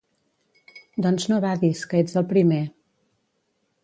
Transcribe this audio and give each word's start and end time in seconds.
—Doncs 1.05 1.27
no 1.31 1.37
badis 1.43 1.83
que 1.91 2.01
ets 2.05 2.15
el 2.21 2.25
primer. 2.31 2.63